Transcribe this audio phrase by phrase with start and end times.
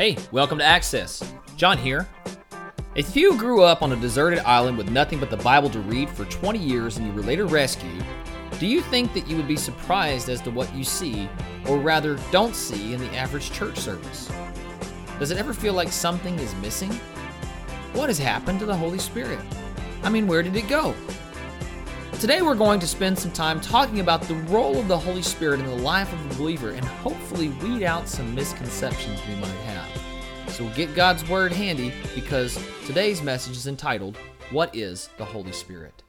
[0.00, 1.22] Hey, welcome to Access.
[1.58, 2.08] John here.
[2.94, 6.08] If you grew up on a deserted island with nothing but the Bible to read
[6.08, 8.02] for 20 years and you were later rescued,
[8.58, 11.28] do you think that you would be surprised as to what you see,
[11.68, 14.30] or rather don't see, in the average church service?
[15.18, 16.92] Does it ever feel like something is missing?
[17.92, 19.40] What has happened to the Holy Spirit?
[20.02, 20.94] I mean, where did it go?
[22.20, 25.58] Today, we're going to spend some time talking about the role of the Holy Spirit
[25.58, 29.88] in the life of the believer and hopefully weed out some misconceptions we might have.
[30.52, 34.18] So, get God's Word handy because today's message is entitled,
[34.50, 36.02] What is the Holy Spirit?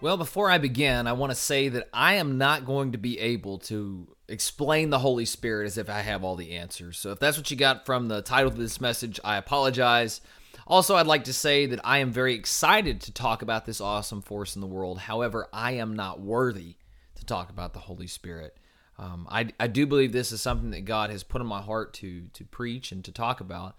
[0.00, 3.18] Well, before I begin, I want to say that I am not going to be
[3.18, 6.96] able to explain the Holy Spirit as if I have all the answers.
[6.96, 10.22] So, if that's what you got from the title of this message, I apologize.
[10.66, 14.22] Also, I'd like to say that I am very excited to talk about this awesome
[14.22, 14.98] force in the world.
[14.98, 16.76] However, I am not worthy
[17.16, 18.56] to talk about the Holy Spirit.
[18.98, 21.94] Um, I, I do believe this is something that God has put in my heart
[21.94, 23.76] to to preach and to talk about.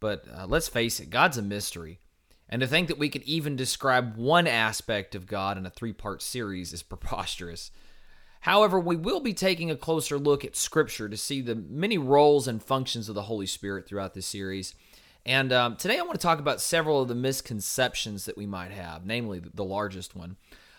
[0.00, 2.00] But uh, let's face it, God's a mystery.
[2.48, 5.92] And to think that we could even describe one aspect of God in a three
[5.92, 7.70] part series is preposterous.
[8.40, 12.46] However, we will be taking a closer look at Scripture to see the many roles
[12.46, 14.74] and functions of the Holy Spirit throughout this series.
[15.26, 18.70] And um, today I want to talk about several of the misconceptions that we might
[18.70, 20.36] have, namely the largest one.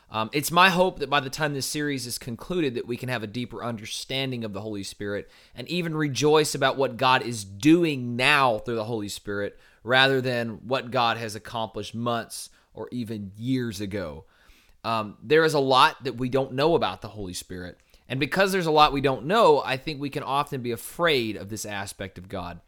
[0.09, 3.09] Um, it's my hope that by the time this series is concluded, that we can
[3.09, 7.43] have a deeper understanding of the Holy Spirit and even rejoice about what God is
[7.43, 13.33] doing now through the Holy Spirit, rather than what God has accomplished months or even
[13.35, 14.23] years ago.
[14.85, 18.53] Um, there is a lot that we don't know about the Holy Spirit, and because
[18.53, 21.65] there's a lot we don't know, I think we can often be afraid of this
[21.65, 22.61] aspect of God.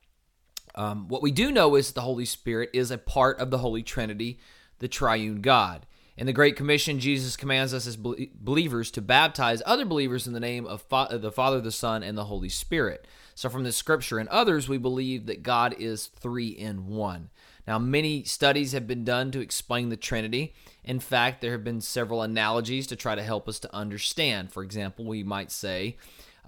[0.75, 3.57] Um, what we do know is that the Holy Spirit is a part of the
[3.59, 4.39] Holy Trinity,
[4.79, 5.85] the triune God.
[6.19, 10.39] In the Great Commission, Jesus commands us as believers to baptize other believers in the
[10.41, 13.07] name of the Father, the Son, and the Holy Spirit.
[13.35, 17.29] So, from the scripture and others, we believe that God is three in one.
[17.65, 20.53] Now, many studies have been done to explain the Trinity.
[20.83, 24.51] In fact, there have been several analogies to try to help us to understand.
[24.51, 25.95] For example, we might say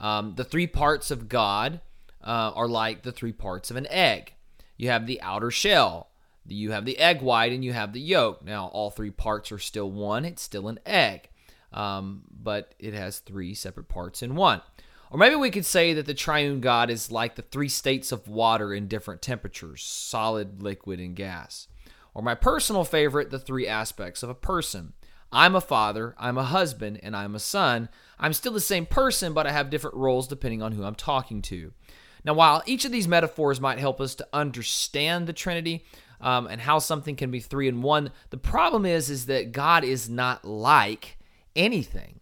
[0.01, 1.79] um, the three parts of God
[2.23, 4.33] uh, are like the three parts of an egg.
[4.77, 6.09] You have the outer shell,
[6.47, 8.43] you have the egg white, and you have the yolk.
[8.43, 11.29] Now, all three parts are still one, it's still an egg,
[11.71, 14.61] um, but it has three separate parts in one.
[15.11, 18.29] Or maybe we could say that the triune God is like the three states of
[18.29, 21.67] water in different temperatures solid, liquid, and gas.
[22.13, 24.93] Or my personal favorite, the three aspects of a person.
[25.31, 27.89] I'm a father, I'm a husband, and I'm a son.
[28.19, 31.41] I'm still the same person, but I have different roles depending on who I'm talking
[31.43, 31.73] to.
[32.23, 35.85] Now, while each of these metaphors might help us to understand the Trinity
[36.19, 39.83] um, and how something can be three in one, the problem is is that God
[39.83, 41.17] is not like
[41.55, 42.19] anything.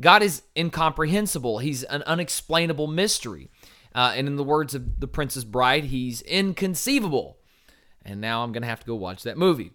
[0.00, 1.58] God is incomprehensible.
[1.58, 3.50] He's an unexplainable mystery.
[3.94, 7.38] Uh, and in the words of the Princess Bride, he's inconceivable.
[8.04, 9.72] And now I'm going to have to go watch that movie.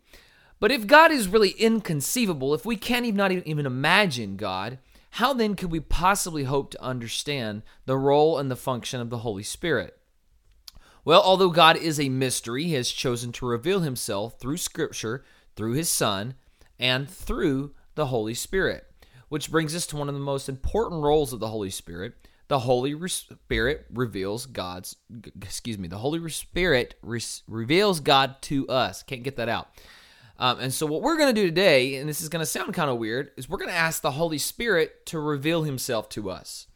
[0.60, 4.80] But if God is really inconceivable, if we can't even not even imagine God,
[5.12, 9.20] how then could we possibly hope to understand the role and the function of the
[9.20, 9.98] Holy Spirit?
[11.06, 15.24] Well, although God is a mystery, He has chosen to reveal Himself through Scripture,
[15.56, 16.36] through His Son,
[16.78, 18.86] and through the Holy Spirit.
[19.30, 22.14] Which brings us to one of the most important roles of the Holy Spirit.
[22.48, 24.96] The Holy Spirit reveals God's,
[25.42, 29.04] excuse me, the Holy Spirit reveals God to us.
[29.04, 29.70] Can't get that out.
[30.40, 32.74] Um, and so, what we're going to do today, and this is going to sound
[32.74, 36.32] kind of weird, is we're going to ask the Holy Spirit to reveal Himself to
[36.32, 36.68] us.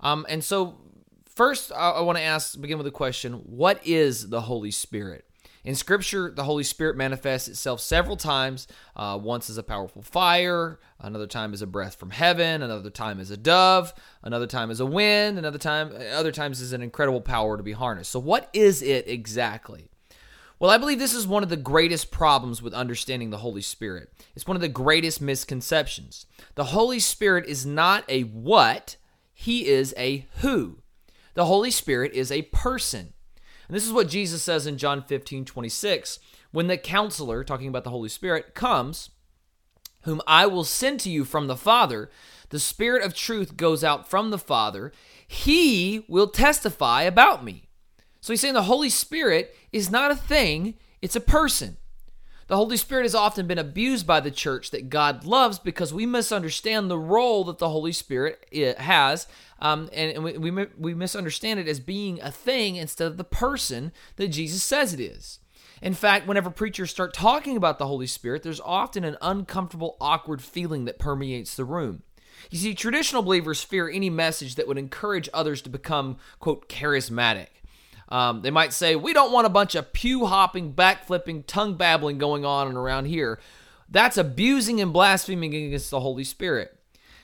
[0.00, 0.78] Um, and so,
[1.26, 5.26] first, I, I want to ask, begin with a question: What is the Holy Spirit?
[5.62, 8.68] In Scripture, the Holy Spirit manifests itself several times.
[8.94, 13.18] Uh, once as a powerful fire, another time as a breath from heaven, another time
[13.18, 13.92] as a dove,
[14.22, 17.72] another time as a wind, another time, other times as an incredible power to be
[17.72, 18.12] harnessed.
[18.12, 19.90] So, what is it exactly?
[20.58, 24.10] Well, I believe this is one of the greatest problems with understanding the Holy Spirit.
[24.34, 26.24] It's one of the greatest misconceptions.
[26.54, 28.96] The Holy Spirit is not a what,
[29.34, 30.78] he is a who.
[31.34, 33.12] The Holy Spirit is a person.
[33.68, 36.18] And this is what Jesus says in John 15 26.
[36.52, 39.10] When the counselor, talking about the Holy Spirit, comes,
[40.02, 42.08] whom I will send to you from the Father,
[42.48, 44.92] the Spirit of truth goes out from the Father.
[45.26, 47.65] He will testify about me.
[48.26, 51.76] So he's saying the Holy Spirit is not a thing, it's a person.
[52.48, 56.06] The Holy Spirit has often been abused by the church that God loves because we
[56.06, 59.28] misunderstand the role that the Holy Spirit eh, has,
[59.60, 63.92] um, and, we, we, we misunderstand it as being a thing instead of the person
[64.16, 65.38] that Jesus says it is.
[65.80, 70.42] In fact, whenever preachers start talking about the Holy Spirit, there's often an uncomfortable, awkward
[70.42, 72.02] feeling that permeates the room.
[72.50, 77.46] You see, traditional believers fear any message that would encourage others to become, quote, charismatic
[78.08, 82.18] Um, they might say, We don't want a bunch of pew hopping, backflipping, tongue babbling
[82.18, 83.40] going on and around here.
[83.88, 86.76] That's abusing and blaspheming against the Holy Spirit.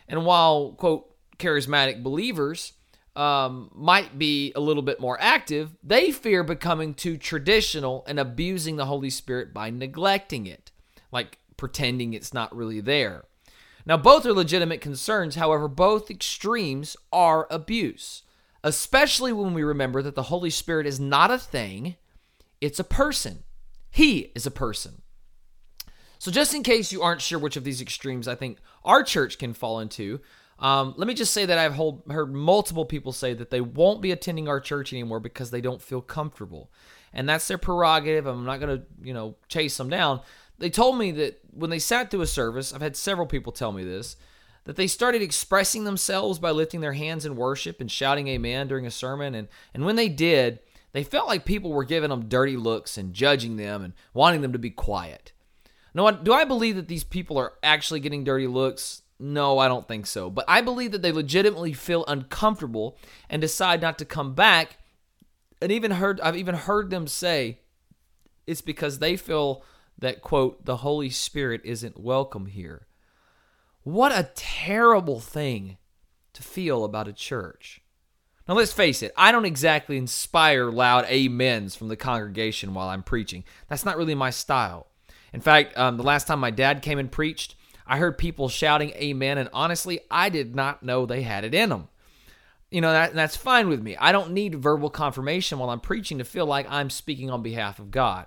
[0.09, 1.09] And while, quote,
[1.39, 2.75] charismatic believers
[3.17, 8.77] um, might be a little bit more active, they fear becoming too traditional and abusing
[8.77, 10.71] the Holy Spirit by neglecting it,
[11.11, 13.25] like pretending it's not really there.
[13.85, 18.23] Now, both are legitimate concerns, however, both extremes are abuse,
[18.65, 21.97] especially when we remember that the Holy Spirit is not a thing,
[22.61, 23.43] it's a person.
[23.91, 25.03] He is a person.
[26.19, 29.39] So, just in case you aren't sure which of these extremes I think our church
[29.39, 30.21] can fall into,
[30.61, 34.01] um, let me just say that I've hold, heard multiple people say that they won't
[34.01, 36.71] be attending our church anymore because they don't feel comfortable,
[37.13, 38.27] and that's their prerogative.
[38.27, 40.21] I'm not going to, you know, chase them down.
[40.59, 43.73] They told me that when they sat through a service, I've had several people tell
[43.73, 44.15] me this,
[44.65, 48.87] that they started expressing themselves by lifting their hands in worship and shouting amen during
[48.87, 50.61] a sermon, and and when they did,
[50.93, 54.53] they felt like people were giving them dirty looks and judging them and wanting them
[54.53, 55.33] to be quiet.
[55.95, 59.03] Now, do I believe that these people are actually getting dirty looks?
[59.19, 60.31] No, I don't think so.
[60.31, 62.99] But I believe that they legitimately feel uncomfortable
[63.29, 64.79] and decide not to come back.
[65.61, 67.61] And even heard I've even heard them say
[68.47, 69.65] it's because they feel
[69.99, 72.87] that quote the Holy Spirit isn't welcome here.
[73.85, 75.77] What a terrible thing
[76.35, 77.81] to feel about a church.
[78.49, 83.03] Now let's face it, I don't exactly inspire loud amens from the congregation while I'm
[83.03, 83.45] preaching.
[83.69, 84.87] That's not really my style.
[85.33, 87.57] In fact, um, the last time my dad came and preached,
[87.87, 91.71] I heard people shouting amen, and honestly, I did not know they had it in
[91.71, 91.89] them.
[92.71, 93.97] You know, that, that's fine with me.
[93.97, 97.79] I don't need verbal confirmation while I'm preaching to feel like I'm speaking on behalf
[97.79, 98.27] of God.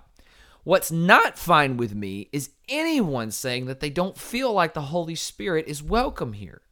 [0.66, 5.14] What's not fine with me is anyone saying that they don't feel like the Holy
[5.14, 6.62] Spirit is welcome here.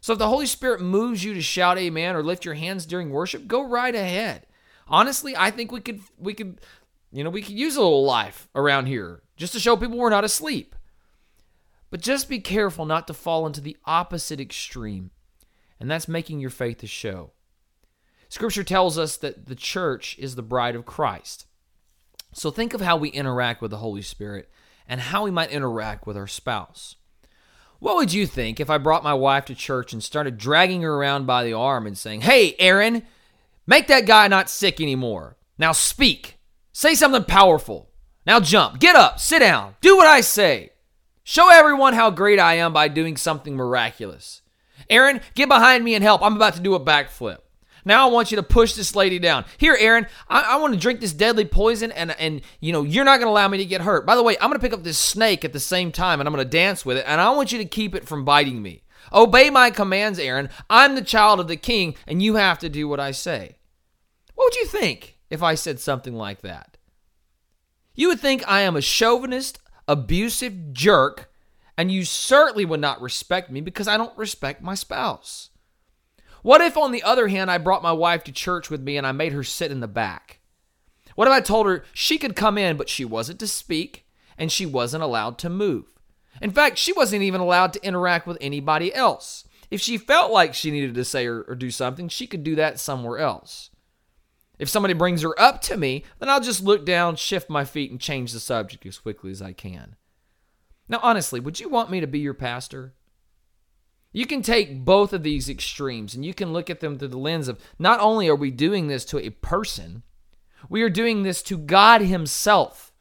[0.00, 3.10] So if the Holy Spirit moves you to shout amen or lift your hands during
[3.10, 4.46] worship, go right ahead.
[4.86, 6.60] Honestly, I think we could we could
[7.10, 10.10] you know, we could use a little life around here just to show people we're
[10.10, 10.76] not asleep.
[11.90, 15.10] But just be careful not to fall into the opposite extreme,
[15.80, 17.32] and that's making your faith a show.
[18.28, 21.46] Scripture tells us that the church is the bride of Christ.
[22.32, 24.48] So think of how we interact with the Holy Spirit
[24.88, 26.96] and how we might interact with our spouse.
[27.78, 30.94] What would you think if I brought my wife to church and started dragging her
[30.94, 33.04] around by the arm and saying, Hey, Erin,
[33.66, 35.36] make that guy not sick anymore.
[35.58, 36.38] Now speak.
[36.72, 37.90] Say something powerful.
[38.26, 38.80] Now jump.
[38.80, 39.18] Get up.
[39.18, 39.76] Sit down.
[39.80, 40.72] Do what I say.
[41.24, 44.42] Show everyone how great I am by doing something miraculous.
[44.88, 46.22] Erin, get behind me and help.
[46.22, 47.38] I'm about to do a backflip.
[47.84, 49.44] Now I want you to push this lady down.
[49.58, 53.04] Here, Erin, I, I want to drink this deadly poison, and and you know you're
[53.04, 54.06] not going to allow me to get hurt.
[54.06, 56.28] By the way, I'm going to pick up this snake at the same time, and
[56.28, 58.62] I'm going to dance with it, and I want you to keep it from biting
[58.62, 58.82] me.
[59.12, 60.50] Obey my commands, Erin.
[60.68, 63.56] I'm the child of the king, and you have to do what I say.
[64.34, 66.76] What would you think if I said something like that?
[67.94, 71.30] You would think I am a chauvinist, abusive jerk,
[71.76, 75.50] and you certainly would not respect me because I don't respect my spouse.
[76.42, 79.06] What if, on the other hand, I brought my wife to church with me and
[79.06, 80.40] I made her sit in the back?
[81.14, 84.06] What if I told her she could come in, but she wasn't to speak
[84.38, 85.86] and she wasn't allowed to move?
[86.40, 89.44] In fact, she wasn't even allowed to interact with anybody else.
[89.70, 92.56] If she felt like she needed to say or, or do something, she could do
[92.56, 93.70] that somewhere else.
[94.58, 97.90] If somebody brings her up to me, then I'll just look down, shift my feet,
[97.90, 99.96] and change the subject as quickly as I can.
[100.88, 102.94] Now, honestly, would you want me to be your pastor?
[104.12, 107.18] You can take both of these extremes and you can look at them through the
[107.18, 110.02] lens of not only are we doing this to a person,
[110.68, 112.92] we are doing this to God Himself.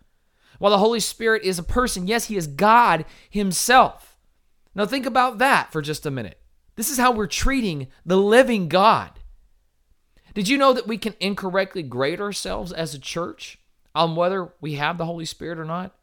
[0.60, 4.18] While the Holy Spirit is a person, yes, He is God Himself.
[4.75, 6.39] Now, think about that for just a minute.
[6.75, 9.12] This is how we're treating the living God.
[10.34, 13.58] Did you know that we can incorrectly grade ourselves as a church
[13.96, 15.94] on whether we have the Holy Spirit or not?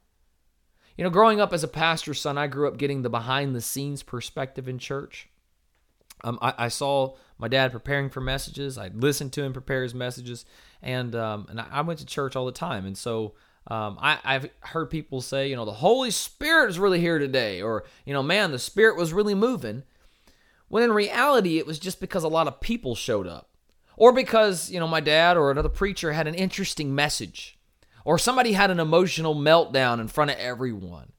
[0.96, 3.60] You know, growing up as a pastor's son, I grew up getting the behind the
[3.60, 5.28] scenes perspective in church.
[6.24, 8.78] Um, I, I, saw my dad preparing for messages.
[8.78, 10.46] I listened to him prepare his messages,
[10.80, 12.86] and um, and I went to church all the time.
[12.86, 13.34] And so
[13.66, 17.60] um, I, I've heard people say, you know, the Holy Spirit is really here today,
[17.60, 19.82] or you know, man, the Spirit was really moving.
[20.68, 23.50] When in reality, it was just because a lot of people showed up
[23.96, 27.55] or because, you know, my dad or another preacher had an interesting message,
[28.06, 31.10] or somebody had an emotional meltdown in front of everyone.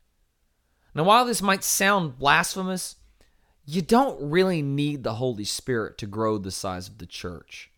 [0.95, 2.95] Now, while this might sound blasphemous,
[3.65, 7.71] you don't really need the Holy Spirit to grow the size of the church.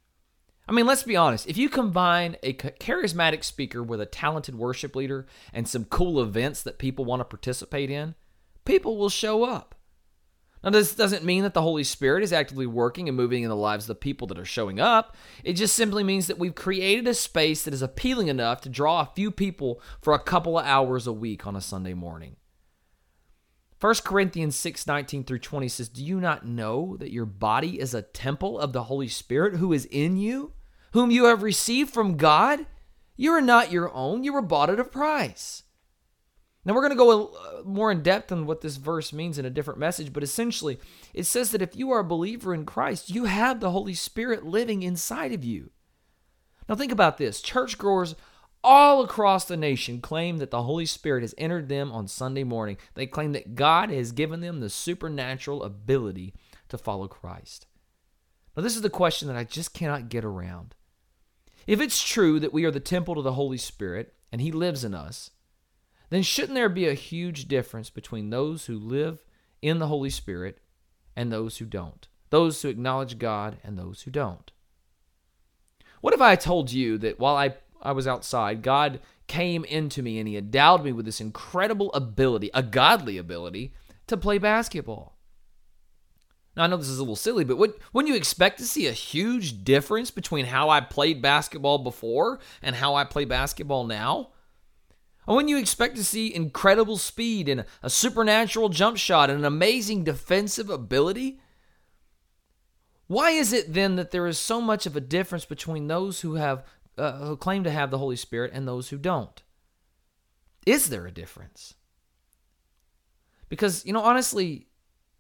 [0.68, 1.48] I mean, let's be honest.
[1.48, 6.62] If you combine a charismatic speaker with a talented worship leader and some cool events
[6.62, 8.14] that people want to participate in,
[8.64, 9.74] people will show up.
[10.64, 13.56] Now, this doesn't mean that the Holy Spirit is actively working and moving in the
[13.56, 15.16] lives of the people that are showing up.
[15.44, 19.02] It just simply means that we've created a space that is appealing enough to draw
[19.02, 22.36] a few people for a couple of hours a week on a Sunday morning.
[23.80, 27.94] 1 Corinthians 6 19 through 20 says, Do you not know that your body is
[27.94, 30.52] a temple of the Holy Spirit who is in you,
[30.92, 32.66] whom you have received from God?
[33.16, 35.64] You are not your own, you were bought at a price.
[36.66, 39.46] Now, we're going to go uh, more in depth on what this verse means in
[39.46, 40.78] a different message, but essentially,
[41.14, 44.46] it says that if you are a believer in Christ, you have the Holy Spirit
[44.46, 45.72] living inside of you.
[46.68, 48.16] Now, think about this churchgoers
[48.64, 52.78] all across the nation claim that the Holy Spirit has entered them on Sunday morning.
[52.94, 56.34] They claim that God has given them the supernatural ability
[56.68, 57.68] to follow Christ.
[58.56, 60.76] Now, this is the question that I just cannot get around.
[61.66, 64.84] If it's true that we are the temple to the Holy Spirit and He lives
[64.84, 65.32] in us,
[66.10, 69.24] then shouldn't there be a huge difference between those who live
[69.62, 70.60] in the Holy Spirit
[71.16, 72.08] and those who don't?
[72.30, 74.52] Those who acknowledge God and those who don't?
[76.02, 80.20] What if I told you that while I, I was outside, God came into me
[80.20, 83.74] and He endowed me with this incredible ability, a godly ability,
[84.08, 85.18] to play basketball?
[86.56, 88.88] Now, I know this is a little silly, but would, wouldn't you expect to see
[88.88, 94.30] a huge difference between how I played basketball before and how I play basketball now?
[95.30, 99.46] And when you expect to see incredible speed and a supernatural jump shot and an
[99.46, 101.40] amazing defensive ability,
[103.06, 106.34] why is it then that there is so much of a difference between those who
[106.34, 106.66] have
[106.98, 109.44] uh, who claim to have the Holy Spirit and those who don't?
[110.66, 111.76] Is there a difference?
[113.50, 114.66] Because, you know, honestly,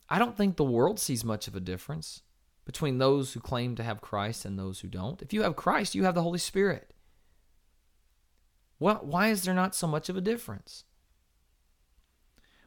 [0.09, 2.23] I don't think the world sees much of a difference
[2.65, 5.21] between those who claim to have Christ and those who don't.
[5.21, 6.95] If you have Christ, you have the Holy Spirit.
[8.79, 10.85] Well, why is there not so much of a difference?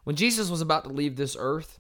[0.05, 1.79] When Jesus was about to leave this earth,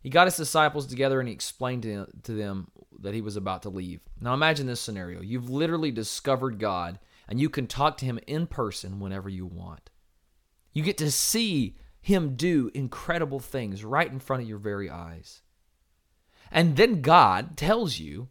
[0.00, 3.70] he got his disciples together and he explained to them that he was about to
[3.70, 4.00] leave.
[4.20, 5.22] Now imagine this scenario.
[5.22, 9.90] You've literally discovered God and you can talk to him in person whenever you want.
[10.72, 15.40] You get to see him do incredible things right in front of your very eyes.
[16.50, 18.28] And then God tells you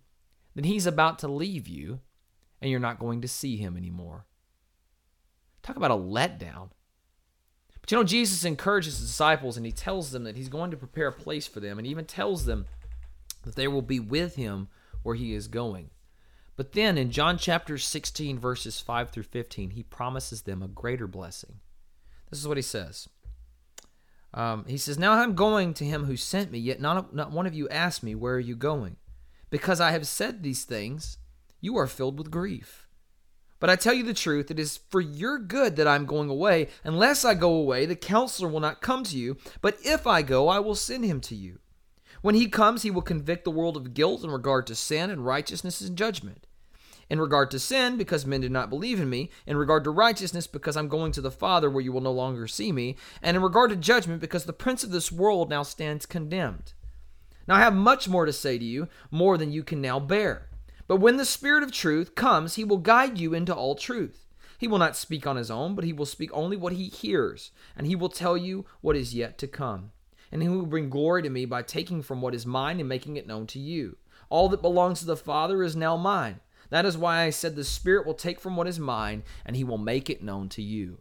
[0.53, 2.01] that he's about to leave you
[2.61, 4.27] and you're not going to see him anymore.
[5.63, 6.69] Talk about a letdown.
[7.81, 10.77] But you know, Jesus encourages his disciples and he tells them that he's going to
[10.77, 12.65] prepare a place for them and even tells them
[13.43, 14.69] that they will be with him
[15.01, 15.89] where he is going.
[16.55, 21.07] But then in John chapter 16, verses 5 through 15, he promises them a greater
[21.07, 21.59] blessing.
[22.29, 23.09] This is what he says.
[24.33, 27.47] Um, he says, Now I'm going to him who sent me, yet not, not one
[27.47, 28.97] of you asked me, Where are you going?
[29.49, 31.17] Because I have said these things,
[31.59, 32.82] you are filled with grief.
[33.63, 36.67] But I tell you the truth, it is for your good that I'm going away.
[36.83, 39.37] Unless I go away, the counselor will not come to you.
[39.61, 41.59] But if I go, I will send him to you.
[42.21, 45.25] When he comes, he will convict the world of guilt in regard to sin and
[45.25, 46.45] righteousness and judgment.
[47.09, 49.29] In regard to sin, because men did not believe in me.
[49.47, 52.47] In regard to righteousness, because I'm going to the Father where you will no longer
[52.47, 52.97] see me.
[53.21, 56.73] And in regard to judgment, because the prince of this world now stands condemned.
[57.47, 60.49] Now I have much more to say to you, more than you can now bear.
[60.87, 64.27] But when the Spirit of truth comes, he will guide you into all truth.
[64.57, 67.51] He will not speak on his own, but he will speak only what he hears,
[67.75, 69.91] and he will tell you what is yet to come.
[70.31, 73.17] And he will bring glory to me by taking from what is mine and making
[73.17, 73.97] it known to you.
[74.29, 76.39] All that belongs to the Father is now mine.
[76.69, 79.63] That is why I said the Spirit will take from what is mine, and he
[79.63, 80.99] will make it known to you.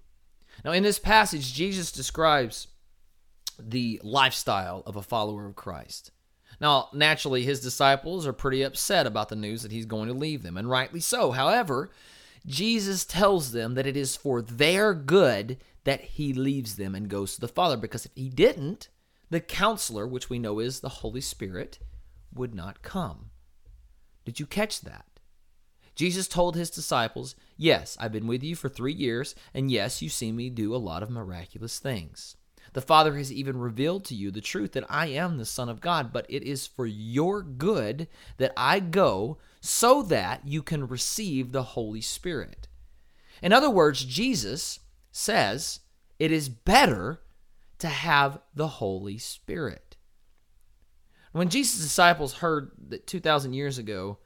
[0.65, 2.69] Now, in this passage, Jesus describes
[3.59, 6.11] the lifestyle of a follower of Christ.
[6.63, 10.45] Now, naturally, his disciples are pretty upset about the news that he's going to leave
[10.45, 11.33] them, and rightly so.
[11.33, 11.91] However,
[12.47, 17.35] Jesus tells them that it is for their good that he leaves them and goes
[17.35, 18.89] to the Father, because if he didn't,
[19.29, 21.81] the counselor, which we know is the Holy Spirit,
[22.33, 23.31] would not come.
[24.25, 25.07] Did you catch that?
[25.97, 30.09] Jesus told his disciples, Yes, I've been with you for three years, and yes, you
[30.09, 32.37] see me do a lot of miraculous things.
[32.73, 35.81] The Father has even revealed to you the truth that I am the Son of
[35.81, 41.53] God, but it is for your good that I go so that you can receive
[41.53, 42.69] the Holy Spirit.
[43.43, 45.81] In other words, Jesus says
[46.19, 47.21] it is better
[47.79, 49.97] to have the Holy Spirit.
[51.33, 54.19] When Jesus' disciples heard that 2,000 years ago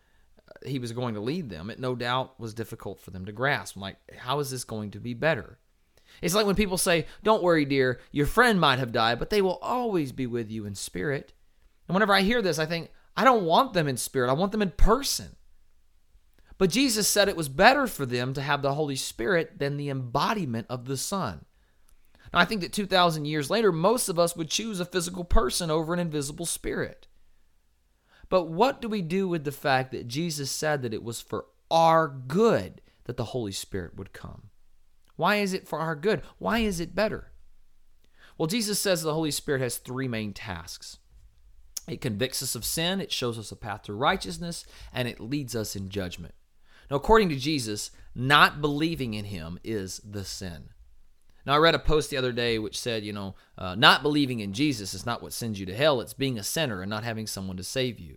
[0.48, 3.32] uh, he was going to lead them, it no doubt was difficult for them to
[3.32, 3.76] grasp.
[3.76, 5.58] Like, how is this going to be better?
[6.22, 9.42] It's like when people say, Don't worry, dear, your friend might have died, but they
[9.42, 11.32] will always be with you in spirit.
[11.88, 14.52] And whenever I hear this, I think, I don't want them in spirit, I want
[14.52, 15.36] them in person.
[16.58, 19.90] But Jesus said it was better for them to have the Holy Spirit than the
[19.90, 21.44] embodiment of the Son.
[22.32, 25.70] Now, I think that 2,000 years later, most of us would choose a physical person
[25.70, 27.06] over an invisible spirit.
[28.28, 31.46] But what do we do with the fact that Jesus said that it was for
[31.70, 34.50] our good that the Holy Spirit would come?
[35.16, 36.22] Why is it for our good?
[36.38, 37.32] Why is it better?
[38.38, 40.98] Well, Jesus says the Holy Spirit has three main tasks
[41.88, 45.54] it convicts us of sin, it shows us a path to righteousness, and it leads
[45.54, 46.34] us in judgment.
[46.90, 50.70] Now, according to Jesus, not believing in Him is the sin.
[51.44, 54.40] Now, I read a post the other day which said, you know, uh, not believing
[54.40, 56.00] in Jesus is not what sends you to hell.
[56.00, 58.16] It's being a sinner and not having someone to save you.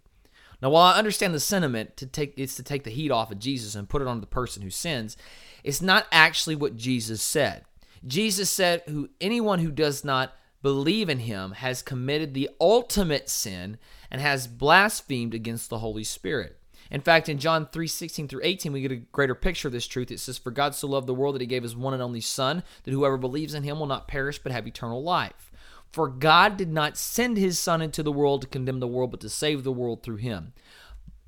[0.62, 3.40] Now, while I understand the sentiment to take it's to take the heat off of
[3.40, 5.18] Jesus and put it on the person who sins,
[5.64, 7.66] it's not actually what Jesus said.
[8.06, 13.78] Jesus said, "Who anyone who does not believe in him has committed the ultimate sin
[14.12, 16.60] and has blasphemed against the Holy Spirit."
[16.92, 19.88] In fact, in John 3 16 through 18, we get a greater picture of this
[19.88, 20.12] truth.
[20.12, 22.22] It says, For God so loved the world that he gave his one and only
[22.22, 25.49] Son, that whoever believes in him will not perish but have eternal life.
[25.92, 29.22] For God did not send his Son into the world to condemn the world, but
[29.22, 30.54] to save the world through him.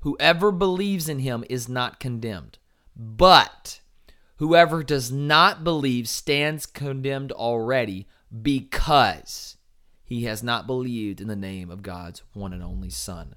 [0.00, 2.58] Whoever believes in him is not condemned.
[2.96, 3.80] But
[4.36, 8.06] whoever does not believe stands condemned already
[8.42, 9.56] because
[10.04, 13.34] he has not believed in the name of God's one and only Son.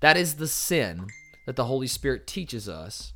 [0.00, 1.06] That is the sin
[1.46, 3.14] that the Holy Spirit teaches us,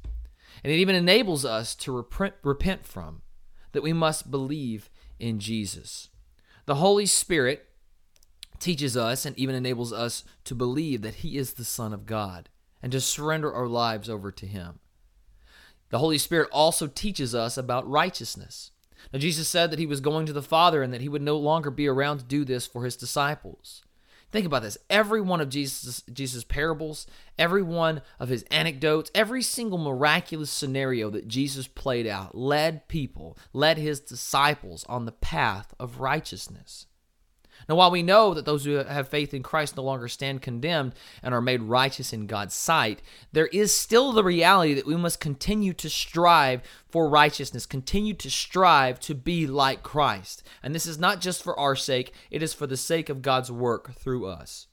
[0.65, 3.23] and it even enables us to repent, from,
[3.73, 6.09] that we must believe in Jesus.
[6.67, 7.67] The Holy Spirit
[8.59, 12.49] teaches us and even enables us to believe that He is the Son of God
[12.83, 14.81] and to surrender our lives over to Him.
[15.91, 18.73] The Holy Spirit also teaches us about righteousness.
[19.13, 21.37] Now, Jesus said that He was going to the Father and that He would no
[21.37, 23.85] longer be around to do this for His disciples.
[24.33, 24.77] Think about this.
[24.91, 27.07] Every one of Jesus' Jesus' parables,
[27.39, 33.39] every one of his anecdotes, every single miraculous scenario that Jesus played out led people,
[33.53, 36.87] led his disciples on the path of righteousness.
[37.69, 40.95] Now, while we know that those who have faith in Christ no longer stand condemned
[41.23, 45.19] and are made righteous in God's sight, there is still the reality that we must
[45.19, 50.47] continue to strive for righteousness, continue to strive to be like Christ.
[50.63, 53.51] And this is not just for our sake, it is for the sake of God's
[53.51, 54.69] work through us.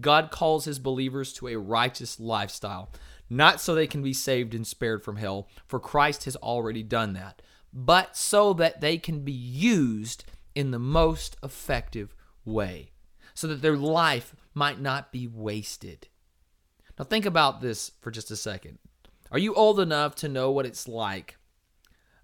[0.00, 2.90] God calls his believers to a righteous lifestyle,
[3.28, 7.12] not so they can be saved and spared from hell, for Christ has already done
[7.14, 7.40] that,
[7.72, 12.90] but so that they can be used in the most effective way
[13.34, 16.08] so that their life might not be wasted.
[16.98, 18.78] Now, think about this for just a second.
[19.30, 21.36] Are you old enough to know what it's like,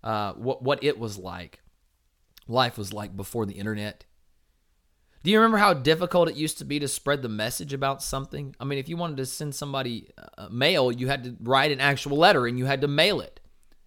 [0.04, 1.60] uh, what, what it was like,
[2.46, 4.04] life was like before the internet?
[5.24, 8.54] Do you remember how difficult it used to be to spread the message about something?
[8.60, 11.80] I mean, if you wanted to send somebody uh, mail, you had to write an
[11.80, 13.40] actual letter and you had to mail it.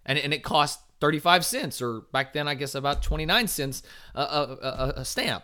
[0.04, 3.82] And, and it cost 35 cents, or back then, I guess about 29 cents
[4.14, 5.42] a, a, a, a stamp.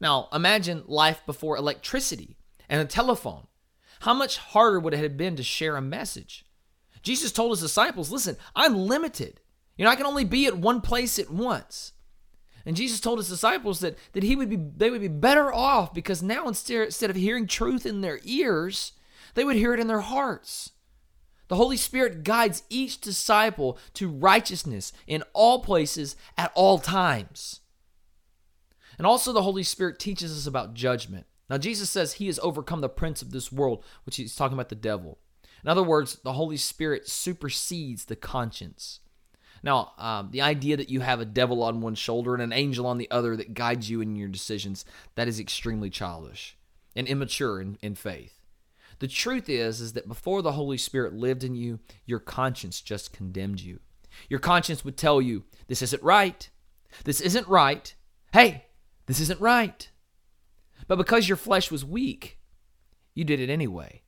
[0.00, 2.38] Now, imagine life before electricity
[2.70, 3.46] and a telephone.
[4.00, 6.46] How much harder would it have been to share a message?
[7.02, 9.42] Jesus told his disciples, Listen, I'm limited.
[9.76, 11.92] You know, I can only be at one place at once.
[12.64, 15.92] And Jesus told his disciples that, that he would be they would be better off
[15.92, 18.92] because now instead, instead of hearing truth in their ears,
[19.34, 20.70] they would hear it in their hearts.
[21.48, 27.60] The Holy Spirit guides each disciple to righteousness in all places at all times.
[28.96, 31.26] And also, the Holy Spirit teaches us about judgment.
[31.50, 34.68] Now, Jesus says he has overcome the prince of this world, which he's talking about
[34.68, 35.18] the devil.
[35.62, 39.00] In other words, the Holy Spirit supersedes the conscience.
[39.62, 42.86] Now, um, the idea that you have a devil on one shoulder and an angel
[42.86, 46.56] on the other that guides you in your decisions, that is extremely childish
[46.94, 48.43] and immature in, in faith.
[48.98, 53.12] The truth is is that before the Holy Spirit lived in you, your conscience just
[53.12, 53.80] condemned you.
[54.28, 56.48] Your conscience would tell you, this isn't right.
[57.04, 57.94] This isn't right.
[58.32, 58.66] Hey,
[59.06, 59.90] this isn't right.
[60.86, 62.38] But because your flesh was weak,
[63.14, 64.02] you did it anyway.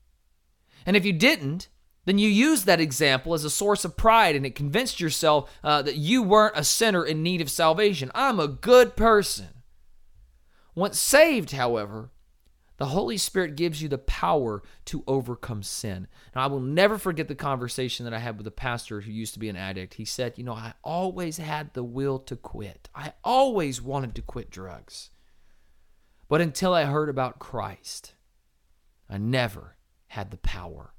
[0.84, 1.68] And if you didn't,
[2.04, 5.82] then you used that example as a source of pride and it convinced yourself uh,
[5.82, 8.12] that you weren't a sinner in need of salvation.
[8.14, 9.48] I'm a good person.
[10.74, 12.10] Once saved, however,
[12.78, 16.08] the Holy Spirit gives you the power to overcome sin.
[16.34, 19.32] Now, I will never forget the conversation that I had with a pastor who used
[19.34, 19.94] to be an addict.
[19.94, 24.22] He said, You know, I always had the will to quit, I always wanted to
[24.22, 25.10] quit drugs.
[26.28, 28.14] But until I heard about Christ,
[29.08, 29.76] I never
[30.08, 30.92] had the power.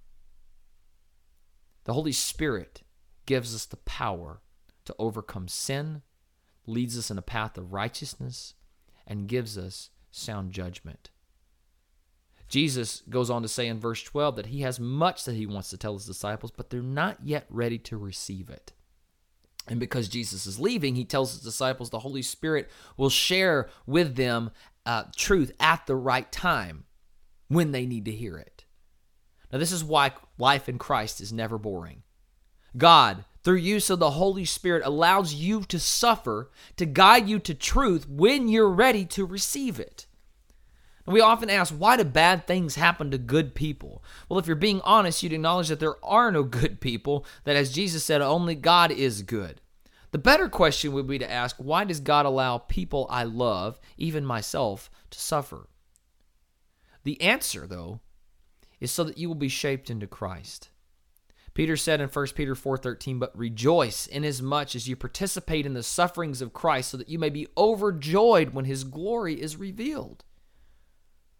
[1.83, 2.81] The Holy Spirit
[3.25, 4.41] gives us the power
[4.85, 6.01] to overcome sin,
[6.65, 8.53] leads us in a path of righteousness,
[9.05, 11.09] and gives us sound judgment.
[12.47, 15.69] Jesus goes on to say in verse 12 that he has much that he wants
[15.69, 18.71] to tell his disciples, but they're not yet ready to receive it.
[19.67, 24.15] And because Jesus is leaving, he tells his disciples the Holy Spirit will share with
[24.15, 24.51] them
[24.85, 26.85] uh, truth at the right time
[27.49, 28.63] when they need to hear it.
[29.51, 32.03] Now, this is why life in Christ is never boring.
[32.77, 37.53] God, through use of the Holy Spirit, allows you to suffer to guide you to
[37.53, 40.06] truth when you're ready to receive it.
[41.07, 44.03] And we often ask, why do bad things happen to good people?
[44.27, 47.71] Well, if you're being honest, you'd acknowledge that there are no good people, that as
[47.71, 49.61] Jesus said, only God is good.
[50.11, 54.25] The better question would be to ask, why does God allow people I love, even
[54.25, 55.69] myself, to suffer?
[57.05, 58.01] The answer, though,
[58.81, 60.71] is so that you will be shaped into Christ.
[61.53, 66.41] Peter said in 1 Peter 4:13, "But rejoice inasmuch as you participate in the sufferings
[66.41, 70.25] of Christ, so that you may be overjoyed when his glory is revealed."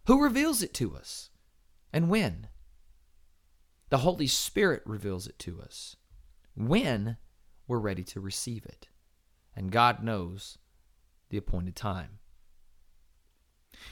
[0.07, 1.29] Who reveals it to us?
[1.91, 2.47] And when?
[3.89, 5.97] The Holy Spirit reveals it to us.
[6.55, 7.17] When
[7.67, 8.87] we're ready to receive it.
[9.53, 10.57] And God knows
[11.29, 12.19] the appointed time.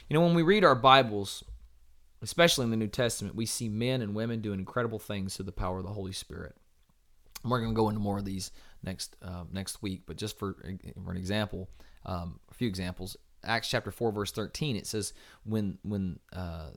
[0.08, 1.44] You know, when we read our Bibles,
[2.22, 5.52] especially in the New Testament, we see men and women doing incredible things through the
[5.52, 6.56] power of the Holy Spirit.
[7.44, 8.52] And we're going to go into more of these
[8.84, 10.56] next uh, next week, but just for
[11.04, 11.70] for an example,
[12.06, 13.18] um, a few examples.
[13.46, 16.70] Acts chapter four, verse thirteen, it says when when uh,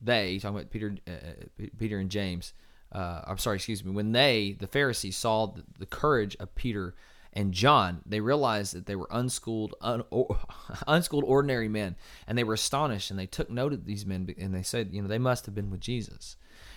[0.00, 2.52] they talking about Peter uh, uh Peter and James.
[2.90, 3.92] Uh, I'm sorry, excuse me.
[3.92, 6.94] When they, the Pharisees, saw the, the courage of Peter
[7.34, 10.38] and John, they realized that they were unschooled, un, or,
[10.86, 14.54] unschooled ordinary men, and they were astonished, and they took note of these men, and
[14.54, 16.36] they said, you know, they must have been with Jesus.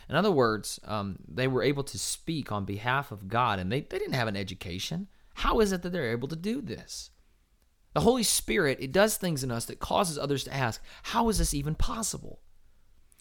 [0.09, 3.81] In other words, um, they were able to speak on behalf of God, and they,
[3.81, 5.07] they didn't have an education.
[5.35, 7.10] How is it that they're able to do this?
[7.93, 11.39] The Holy Spirit, it does things in us that causes others to ask, how is
[11.39, 12.39] this even possible?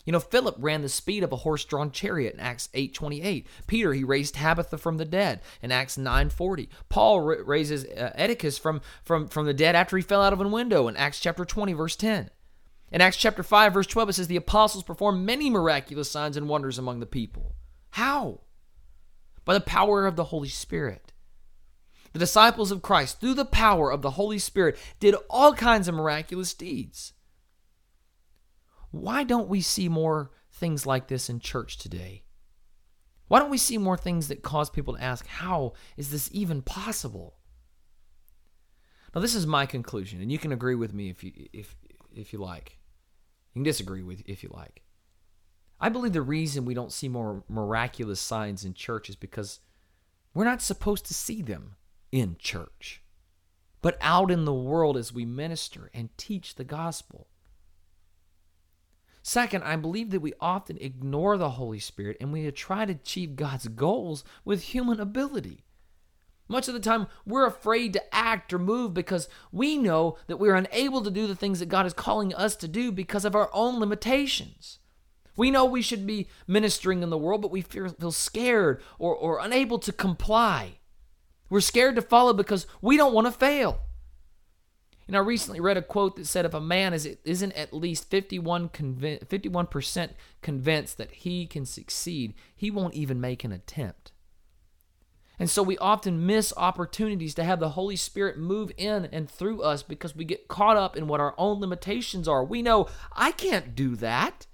[0.05, 3.45] You know, Philip ran the speed of a horse-drawn chariot in Acts 8:28.
[3.67, 6.69] Peter, he raised Tabitha from the dead in Acts 9:40.
[6.89, 10.89] Paul raises uh, from, from, from the dead after he fell out of a window
[10.89, 12.31] in Acts chapter 20 verse 10.
[12.93, 16.49] In Acts chapter 5 verse 12 it says the apostles performed many miraculous signs and
[16.49, 17.55] wonders among the people.
[17.91, 18.41] How?
[19.45, 21.10] By the power of the Holy Spirit.
[22.12, 25.94] The disciples of Christ, through the power of the Holy Spirit, did all kinds of
[25.94, 27.12] miraculous deeds.
[28.90, 32.25] Why don't we see more things like this in church today?
[33.29, 36.62] Why don't we see more things that cause people to ask, how is this even
[36.62, 37.37] possible?
[39.14, 41.77] Now, this is my conclusion, and you can agree with me if you if
[42.12, 42.79] if you like.
[43.53, 44.83] You can disagree with if you like.
[45.81, 49.61] I believe the reason we don't see more miraculous signs in church is because
[50.35, 51.77] we're not supposed to see them
[52.12, 53.03] in church,
[53.83, 57.29] but out in the world as we minister and teach the gospel.
[59.23, 63.37] Second, I believe that we often ignore the Holy Spirit and we try to achieve
[63.37, 65.64] God's goals with human ability.
[66.49, 70.57] Much of the time, we're afraid to act or move because we know that we're
[70.57, 73.51] unable to do the things that God is calling us to do because of our
[73.53, 74.81] own limitations.
[75.37, 79.38] We know we should be ministering in the world, but we feel, scared or, or
[79.38, 80.80] unable to comply.
[81.51, 83.83] We're scared to follow because we don't want to fail.
[85.09, 88.09] And I recently read a quote that said if a man is, isn't at least
[88.11, 90.11] 51 conv- 51%
[90.41, 94.13] convinced that he can succeed, he won't even make an attempt.
[95.41, 99.63] And so we often miss opportunities to have the Holy Spirit move in and through
[99.63, 102.45] us because we get caught up in what our own limitations are.
[102.45, 104.47] We know, I can't do that.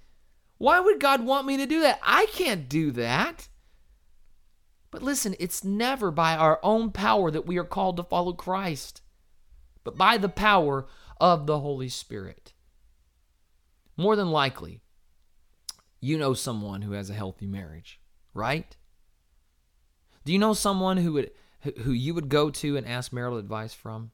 [0.58, 1.98] Why would God want me to do that?
[2.02, 3.48] I can't do that.
[4.96, 9.02] But listen, it's never by our own power that we are called to follow Christ
[9.84, 10.86] but by the power
[11.20, 12.54] of the Holy Spirit.
[13.94, 14.80] More than likely,
[16.00, 18.00] you know someone who has a healthy marriage,
[18.32, 18.74] right?
[20.24, 21.30] Do you know someone who would
[21.82, 24.12] who you would go to and ask marital advice from?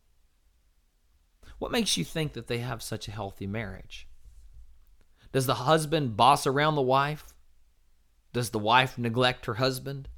[1.61, 4.09] What makes you think that they have such a healthy marriage?
[5.31, 7.33] Does the husband boss around the wife?
[8.33, 10.09] Does the wife neglect her husband?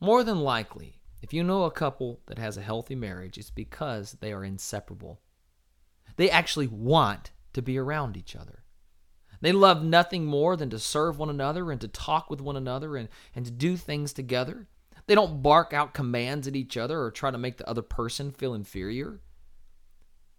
[0.00, 4.12] More than likely, if you know a couple that has a healthy marriage, it's because
[4.20, 5.20] they are inseparable.
[6.16, 8.64] They actually want to be around each other.
[9.40, 12.96] They love nothing more than to serve one another and to talk with one another
[12.96, 14.68] and, and to do things together.
[15.06, 18.30] They don't bark out commands at each other or try to make the other person
[18.30, 19.20] feel inferior.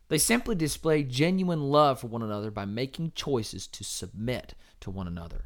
[0.09, 5.07] They simply display genuine love for one another by making choices to submit to one
[5.07, 5.45] another.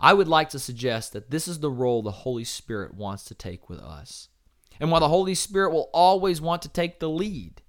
[0.00, 3.34] I would like to suggest that this is the role the Holy Spirit wants to
[3.34, 4.28] take with us.
[4.80, 7.62] And while the Holy Spirit will always want to take the lead,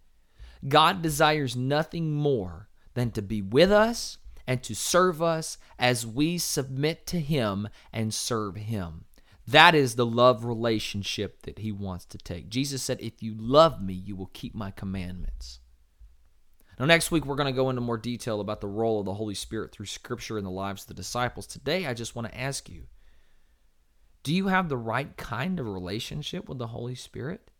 [0.67, 6.37] God desires nothing more than to be with us and to serve us as we
[6.37, 9.05] submit to Him and serve Him.
[9.47, 12.49] That is the love relationship that he wants to take.
[12.49, 15.59] Jesus said, If you love me, you will keep my commandments.
[16.79, 19.13] Now, next week, we're going to go into more detail about the role of the
[19.13, 21.47] Holy Spirit through Scripture in the lives of the disciples.
[21.47, 22.87] Today, I just want to ask you
[24.23, 27.51] do you have the right kind of relationship with the Holy Spirit?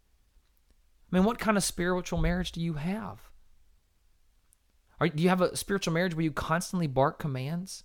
[1.11, 3.29] I mean, what kind of spiritual marriage do you have?
[4.99, 7.83] Are, do you have a spiritual marriage where you constantly bark commands?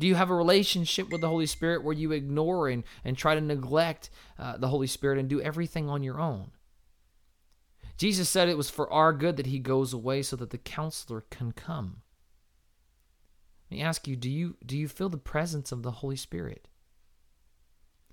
[0.00, 3.36] Do you have a relationship with the Holy Spirit where you ignore and, and try
[3.36, 6.50] to neglect uh, the Holy Spirit and do everything on your own?
[8.02, 11.20] Jesus said it was for our good that he goes away so that the counselor
[11.30, 12.02] can come.
[13.70, 16.66] Let me ask you, do you do you feel the presence of the Holy Spirit?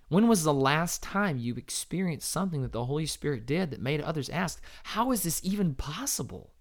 [0.08, 4.00] When was the last time you experienced something that the Holy Spirit did that made
[4.00, 6.54] others ask, How is this even possible?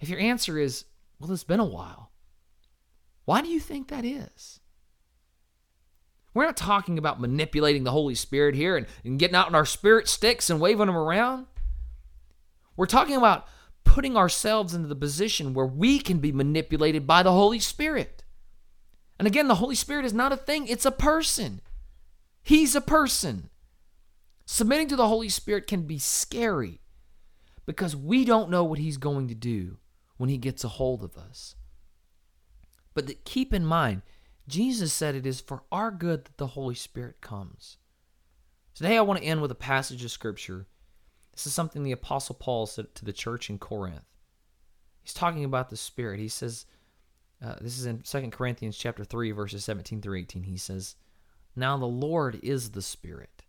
[0.00, 0.86] If your answer is,
[1.20, 2.10] Well, it's been a while,
[3.26, 4.58] why do you think that is?
[6.34, 9.66] We're not talking about manipulating the Holy Spirit here and, and getting out on our
[9.66, 11.46] spirit sticks and waving them around.
[12.76, 13.46] We're talking about
[13.84, 18.24] putting ourselves into the position where we can be manipulated by the Holy Spirit.
[19.18, 21.60] And again, the Holy Spirit is not a thing, it's a person.
[22.42, 23.50] He's a person.
[24.46, 26.80] Submitting to the Holy Spirit can be scary
[27.66, 29.76] because we don't know what He's going to do
[30.16, 31.54] when He gets a hold of us.
[32.94, 34.02] But keep in mind,
[34.48, 37.78] Jesus said it is for our good that the Holy Spirit comes.
[38.74, 40.66] Today, I want to end with a passage of Scripture.
[41.32, 44.04] This is something the Apostle Paul said to the church in Corinth.
[45.02, 46.20] He's talking about the Spirit.
[46.20, 46.66] He says,
[47.44, 50.44] uh, this is in 2 Corinthians chapter 3 verses 17 through 18.
[50.44, 50.94] He says,
[51.56, 53.42] "Now the Lord is the Spirit,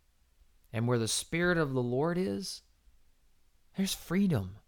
[0.72, 2.62] and where the Spirit of the Lord is,
[3.76, 4.58] there's freedom."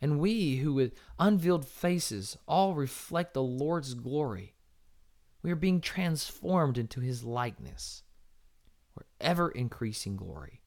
[0.00, 4.54] And we who with unveiled faces all reflect the Lord's glory,
[5.42, 8.02] we are being transformed into his likeness,
[8.96, 10.62] or ever increasing glory,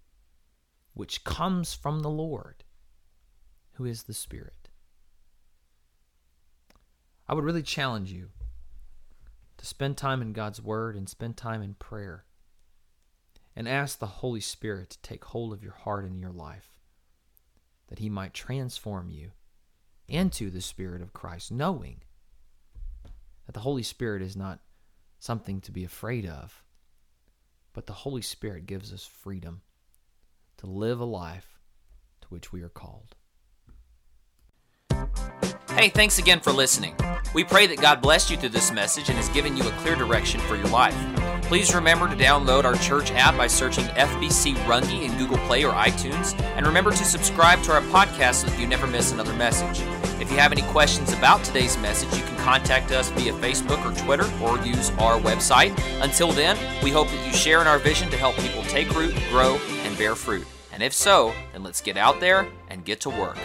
[0.93, 2.63] which comes from the Lord,
[3.73, 4.69] who is the Spirit.
[7.27, 8.29] I would really challenge you
[9.57, 12.25] to spend time in God's Word and spend time in prayer
[13.55, 16.72] and ask the Holy Spirit to take hold of your heart and your life
[17.93, 19.33] that He might transform you
[20.07, 21.97] into the Spirit of Christ, knowing
[23.45, 24.61] that the Holy Spirit is not
[25.19, 26.63] something to be afraid of,
[27.71, 29.61] but the Holy Spirit gives us freedom
[30.57, 31.59] to live a life
[32.21, 33.13] to which we are called.
[35.69, 36.95] Hey, thanks again for listening.
[37.35, 39.95] We pray that God blessed you through this message and has given you a clear
[39.95, 40.95] direction for your life.
[41.47, 45.73] Please remember to download our church app by searching FBC Runge in Google Play or
[45.73, 49.81] iTunes, and remember to subscribe to our podcast so that you never miss another message.
[50.19, 53.95] If you have any questions about today's message, you can contact us via Facebook or
[54.03, 55.77] Twitter or use our website.
[56.01, 59.13] Until then, we hope that you share in our vision to help people take root,
[59.29, 60.47] grow, and bear fruit.
[60.71, 63.37] And if so, then let's get out there and get to work.